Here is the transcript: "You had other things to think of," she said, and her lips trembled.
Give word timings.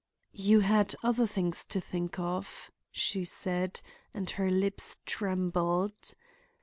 "You 0.33 0.61
had 0.61 0.95
other 1.03 1.27
things 1.27 1.63
to 1.67 1.79
think 1.79 2.17
of," 2.17 2.71
she 2.91 3.23
said, 3.23 3.81
and 4.15 4.27
her 4.31 4.49
lips 4.49 4.97
trembled. 5.05 6.15